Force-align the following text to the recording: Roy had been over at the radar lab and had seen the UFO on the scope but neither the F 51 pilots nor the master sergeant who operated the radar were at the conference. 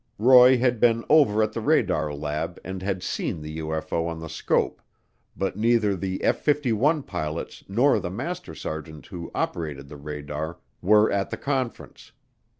Roy 0.17 0.57
had 0.57 0.79
been 0.79 1.05
over 1.09 1.43
at 1.43 1.53
the 1.53 1.61
radar 1.61 2.11
lab 2.11 2.59
and 2.65 2.81
had 2.81 3.03
seen 3.03 3.39
the 3.39 3.59
UFO 3.59 4.07
on 4.09 4.19
the 4.19 4.29
scope 4.29 4.81
but 5.37 5.55
neither 5.55 5.95
the 5.95 6.23
F 6.23 6.39
51 6.39 7.03
pilots 7.03 7.63
nor 7.67 7.99
the 7.99 8.09
master 8.09 8.55
sergeant 8.55 9.05
who 9.05 9.29
operated 9.35 9.89
the 9.89 9.97
radar 9.97 10.57
were 10.81 11.11
at 11.11 11.29
the 11.29 11.37
conference. 11.37 12.13